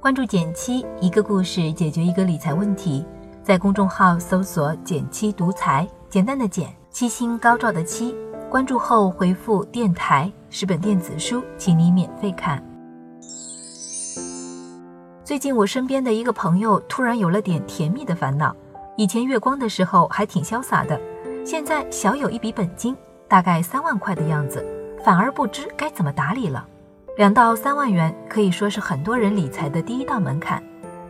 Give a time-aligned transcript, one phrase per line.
[0.00, 3.04] 关注减七，一个故事解决一个理财问题。
[3.42, 8.14] 在公众号搜索“减七独裁，简单的减，七星高照的七。
[8.48, 12.62] 关注后回复“电台”十本电子书，请你免费看。
[15.24, 18.54] 最近我身边的一个朋友突然有了点甜蜜的烦恼，
[18.96, 21.00] 以前月光的时候还挺潇洒的，
[21.44, 22.96] 现在小有一笔本金，
[23.30, 24.66] 大概三万块的样子，
[25.04, 26.66] 反而不知该怎么打理了。
[27.16, 30.60] 两到三万元可以说是很多人理财的第一道门槛，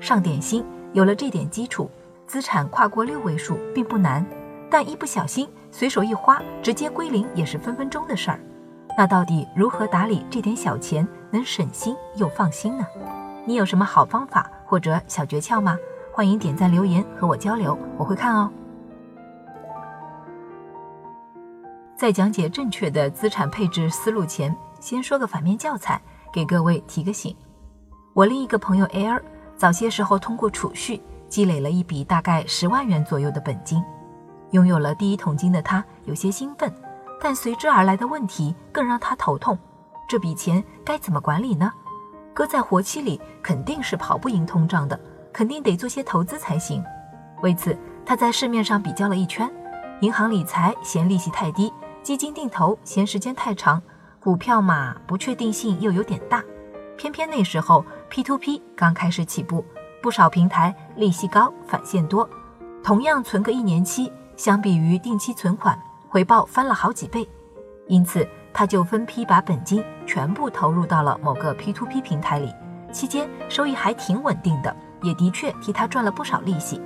[0.00, 1.90] 上点心有了这点基础，
[2.26, 4.22] 资产跨过六位数并不难，
[4.68, 8.38] 但一不小心随手一花，直接归零也是分分钟的事儿。
[8.98, 12.84] 那到底如何打理这点小钱能省心又放心呢？
[13.46, 15.74] 你有什么好方法或者小诀窍吗？
[16.12, 18.50] 欢迎点赞留言和我交流，我会看哦。
[22.00, 24.56] 在讲解正确的资产配置思路前。
[24.80, 26.00] 先说个反面教材，
[26.32, 27.36] 给各位提个醒。
[28.14, 29.20] 我另一个朋友 Air
[29.54, 33.84] 早些时候通过储蓄积累了一笔大概十万元左右的本金，
[34.52, 36.72] 拥有了第一桶金的他有些兴奋，
[37.20, 39.58] 但随之而来的问题更让他头痛。
[40.08, 41.70] 这笔钱该怎么管理呢？
[42.32, 44.98] 搁在活期里肯定是跑不赢通胀的，
[45.34, 46.82] 肯定得做些投资才行。
[47.42, 49.52] 为此，他在市面上比较了一圈，
[50.00, 51.70] 银行理财嫌利息太低，
[52.02, 53.80] 基金定投嫌时间太长。
[54.22, 56.44] 股票嘛，不确定性又有点大，
[56.98, 59.64] 偏偏那时候 P to P 刚开始起步，
[60.02, 62.28] 不少平台利息高，返现多，
[62.84, 67.26] 同样存个一年期，相比于定期存款，回报翻了好几倍，
[67.86, 72.52] 因此他就分批把本金全部投入到了某个 P to P 平台里，
[72.92, 76.78] 期间收益还挺稳定的，也的确替他赚了不少利息，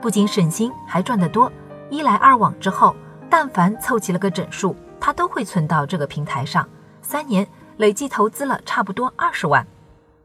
[0.00, 1.50] 不仅省心，还赚得多。
[1.90, 2.94] 一来二往之后，
[3.30, 4.74] 但凡凑齐了个整数。
[4.98, 6.66] 他都会存到这个平台上，
[7.02, 7.46] 三年
[7.76, 9.64] 累计投资了差不多二十万，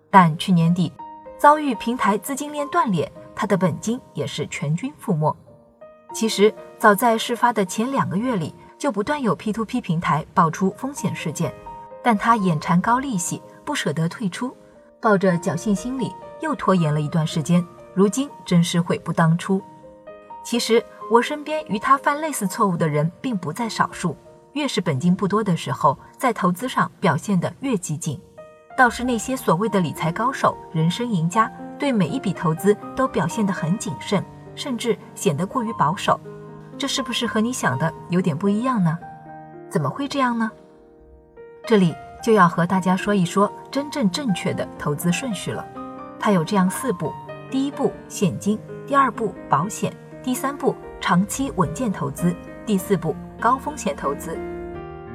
[0.09, 0.91] 但去年底
[1.37, 5.35] 遭遇平台资金链断裂，他的本金也是全军覆没。
[6.13, 11.53] 其实早在事发的前两个月里，就不断有 P2P 平台爆出风险事件，
[12.01, 14.55] 但他眼馋高利息，不舍得退出，
[14.99, 17.63] 抱着侥幸心理又拖延了一段时间，
[17.93, 19.61] 如今真是悔不当初。
[20.43, 24.15] 其实我身边与他犯类似错误的人并不在少数。
[24.53, 28.17] 越是本金不多的时候，在投资上表现得越激进，
[28.77, 34.23] 倒是那些所谓的理财高手、人生赢家，对每一笔投资都表现得很谨慎，
[34.55, 36.17] 甚至显得过于保守。
[36.77, 38.97] 这是不是和你想的有点不一样呢？
[39.69, 40.49] 怎么会这样呢？
[41.65, 41.93] 这里
[42.23, 45.65] 就要和大家说一说真正正确的投资顺序了。
[46.17, 47.11] 它有这样四步：
[47.49, 48.57] 第一步现金，
[48.87, 49.93] 第二步保险，
[50.23, 53.15] 第三步长期稳健投资，第四步。
[53.39, 54.37] 高风险投资，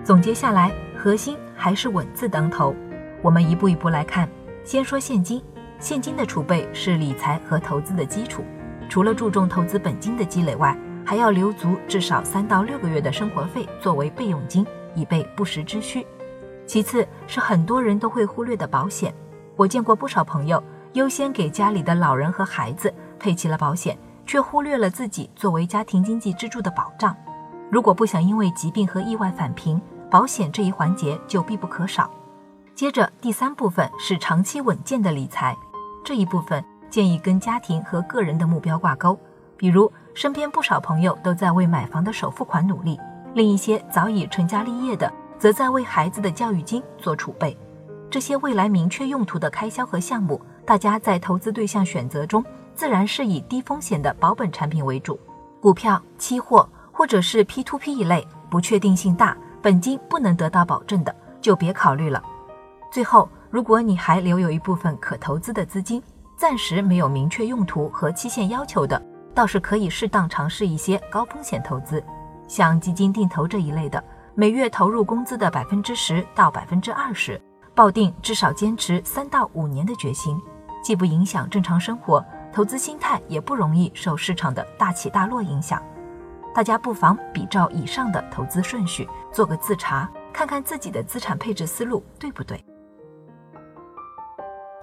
[0.03, 2.75] 总结下来，核心还是稳字当头。
[3.23, 4.29] 我们一步一步来看。
[4.65, 5.41] 先说现金，
[5.79, 8.45] 现金的储备是理财和投资的基础。
[8.89, 16.05] 除了注重投资本金的积累外，还要留足至少三到六个月的生活费作为备用金，以备不时之需。
[16.67, 19.15] 其次是很多人都会忽略的保险。
[19.55, 20.61] 我见过不少朋友
[20.95, 23.97] 优先给家里的老人和孩子配齐了保险，
[24.27, 27.17] 却忽略了自己作为家庭经济支柱的保障。
[27.71, 32.11] 如果不想因为疾病和意外返贫，保险这一环节就必不可少。
[32.75, 35.57] 接着第三部分是长期稳健的理财，
[36.05, 39.19] 这一部分建议跟家庭和个人的目标挂钩。
[39.57, 43.01] 比如身边不少朋友都在为买房的首付款努力，
[43.35, 47.57] 另一些早已成家立业的，则在为孩子的教育金做储备。
[48.11, 52.45] 这些未来明确用途的开销和项目，大家在投资对象选择中，
[52.77, 55.19] 自然是以低风险的保本产品为主，
[55.61, 56.69] 股票、期货。
[56.99, 62.23] 或者是 P to P 一类不确定性大、本金不能得到保证的，就别考虑了。
[62.91, 66.03] 最后，如果你还留有一部分可投资的资金，
[66.39, 68.99] 暂时没有明确用途和期限要求的，
[69.35, 72.03] 倒是可以适当尝试一些高风险投资，
[72.49, 74.03] 像基金定投这一类的，
[74.35, 77.39] 每月投入工资的百分之十到百分之二十，
[77.75, 80.41] 抱定至少坚持三到五年的决心，
[80.83, 82.25] 既不影响正常生活，
[82.57, 85.79] 投资心态也不容易受市场的大起大落影响。
[86.55, 92.65] 大家不妨比照以上的投资顺序做个自查，看看自己的资产配置思路对不对。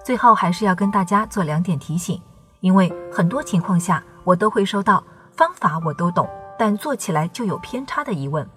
[0.04, 2.22] 最后还是要跟大家做两点提醒，
[2.60, 8.48] 因为很多情况下我都会收到方法我都懂，但做起来就有偏差的疑问。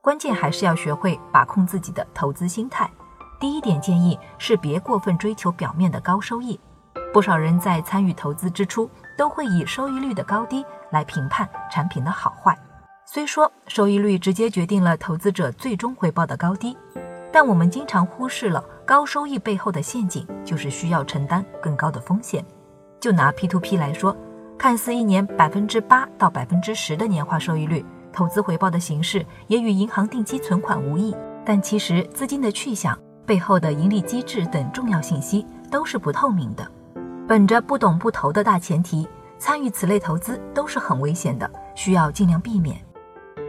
[0.00, 2.88] 关键还是要学会把控自己的投资心态。
[3.40, 6.60] 第一点建议是别过分追求表面的高收益。
[7.12, 12.56] 不少人在参与投资之初，都会以收益率的高低来评判产品的好坏。
[13.06, 16.76] 虽说收益率直接决定了投资者最终回报的高低，
[17.32, 22.44] 但我们经常忽视了高收益背后的陷阱，就是需要承担更高的风险。
[23.00, 24.14] 就拿 P to P 来说，
[24.58, 31.14] 看似一年百分之八到百分之十的年化收益率，投资回报的形式也与银行定期存款无异，
[31.44, 36.68] 但其实资金的去向、背后的盈利机制等重要信息都是不透明的。
[37.28, 39.06] 本着不懂不投的大前提，
[39.36, 42.76] 参与此类投资都是很危险的，需要尽量避免。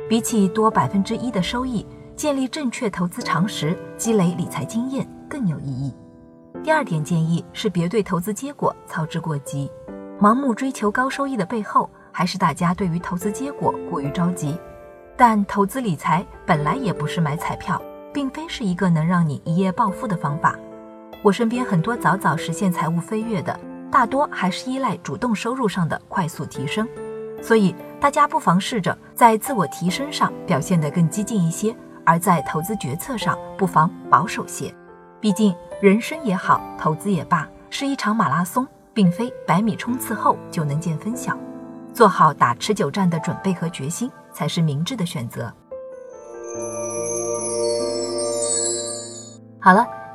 [0.09, 1.85] 比起多百分之一的收益，
[2.15, 5.95] 建立正确投资常识、积累理财经验更有意义。
[6.63, 9.69] 第二点建议是别对投资结果操之过急，
[10.19, 14.57] 盲目追求高收益的背后，还是大家对于投资结果过于着急。
[15.15, 17.79] 但投资理财本来也不是买彩票，
[18.11, 20.57] 并非是一个能让你一夜暴富的方法。
[21.23, 23.59] 我身边很多早早实现财务飞跃的，
[23.91, 26.87] 大多还是依赖主动收入上的快速提升。
[27.41, 31.75] 所以，大家不妨试着在自我提升上表现得更激进一些，
[32.05, 34.73] 而在投资决策上不妨保守些。
[35.19, 41.37] 毕竟，人生也好，投资也罢，是一场马拉松，并非百米冲刺后就能见分晓。
[41.93, 45.51] 做好打持久战的准备和决心，才是明智的选择。
[49.59, 49.85] 好了，